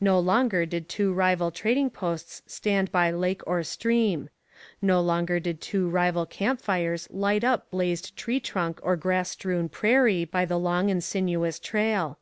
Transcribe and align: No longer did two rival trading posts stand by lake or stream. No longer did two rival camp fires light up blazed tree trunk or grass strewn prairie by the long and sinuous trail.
No 0.00 0.18
longer 0.18 0.64
did 0.64 0.88
two 0.88 1.12
rival 1.12 1.50
trading 1.50 1.90
posts 1.90 2.40
stand 2.46 2.90
by 2.90 3.10
lake 3.10 3.42
or 3.46 3.62
stream. 3.62 4.30
No 4.80 5.02
longer 5.02 5.38
did 5.38 5.60
two 5.60 5.90
rival 5.90 6.24
camp 6.24 6.62
fires 6.62 7.06
light 7.10 7.44
up 7.44 7.70
blazed 7.70 8.16
tree 8.16 8.40
trunk 8.40 8.80
or 8.82 8.96
grass 8.96 9.28
strewn 9.28 9.68
prairie 9.68 10.24
by 10.24 10.46
the 10.46 10.58
long 10.58 10.90
and 10.90 11.04
sinuous 11.04 11.58
trail. 11.58 12.18